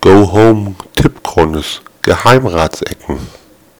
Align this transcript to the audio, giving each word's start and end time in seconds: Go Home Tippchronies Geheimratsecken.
Go 0.00 0.24
Home 0.32 0.76
Tippchronies 0.96 1.82
Geheimratsecken. 2.02 3.18